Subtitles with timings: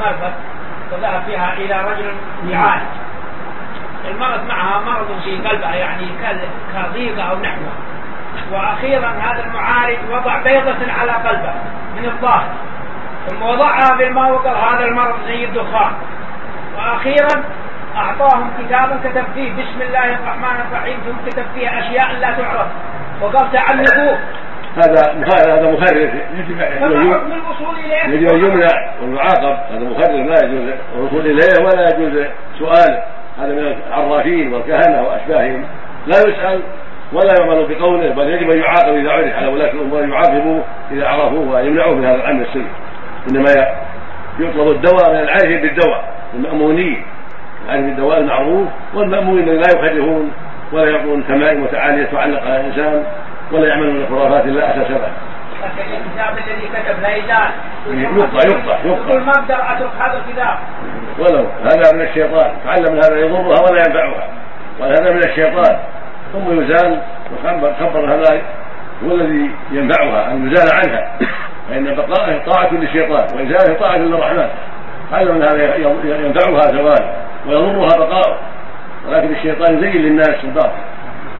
[0.00, 0.32] مرفق
[0.92, 2.12] وذهب فيها إلى رجل
[2.52, 2.88] يعالج
[4.08, 6.08] المرض معها مرض في قلبها يعني
[6.74, 7.72] كضيقة أو نحوه
[8.52, 11.54] وأخيرا هذا المعالج وضع بيضة على قلبه
[11.96, 12.48] من الظاهر
[13.28, 15.92] ثم وضعها في الماء وقال هذا المرض زي الدخان.
[16.76, 17.44] وأخيرا
[17.96, 20.96] أعطاهم كتابا كتب فيه بسم الله الرحمن الرحيم.
[21.06, 22.68] ثم كتب فيه أشياء لا تعرف.
[23.20, 24.18] وقال تعلقوه.
[24.76, 26.10] هذا هذا مخرر.
[26.38, 26.60] يجب
[28.08, 28.68] يجب أن يمنع
[29.02, 30.72] ويعاقب هذا مخرر لا يجوز.
[30.96, 32.26] الوصول إليه ولا يجوز.
[32.58, 33.02] سؤاله
[33.38, 35.64] هذا من العرافين والكهنة وأشباههم.
[36.06, 36.60] لا يسأل
[37.12, 39.34] ولا يعمل بقوله بل يجب أن يعاقب إذا عرف.
[39.34, 42.66] على ولاة الأمور يعاقبوا إذا عرفوه ويمنعوه من هذا العمل السيء
[43.30, 43.50] إنما
[44.38, 46.04] يطلب الدواء من العارفين بالدواء.
[46.34, 47.02] المأمونين.
[47.64, 50.32] العارف بالدواء المعروف والمأمونين الذين لا يخرفون
[50.72, 53.04] ولا يعطون تمائم وتعالي تعلق على الإنسان.
[53.52, 55.10] ولا يعملون خرافات لا أساس لها.
[55.62, 57.50] لكن الكتاب الذي كتب لا يزال
[57.86, 59.08] يقطع يقطع يقطع.
[59.08, 60.58] يقول ما أقدر اترك هذا الكتاب
[61.18, 64.28] ولو هذا من الشيطان تعلم هذا يضرها ولا ينفعها.
[64.80, 65.78] وهذا من الشيطان.
[66.32, 67.00] ثم يزال
[67.32, 68.42] وخبر خبر هذا
[69.04, 71.18] هو الذي ينفعها أن يزال عنها.
[71.68, 74.48] فإن بقائه طاعة للشيطان وإزاله طاعة للرحمن.
[75.12, 77.14] هذا من هذا ينفعها زواله
[77.46, 78.38] ويضرها بقاؤه.
[79.08, 80.70] ولكن الشيطان يزين للناس الباطل.